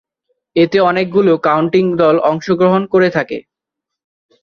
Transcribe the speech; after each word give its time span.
এতে 0.55 0.77
অনেকগুলো 0.81 1.31
কাউন্টি 1.45 1.81
দল 2.01 2.15
অংশগ্রহণ 2.29 2.81
করে 2.93 3.09
থাকে। 3.09 3.37